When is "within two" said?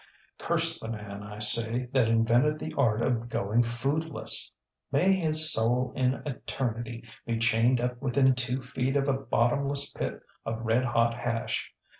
8.01-8.63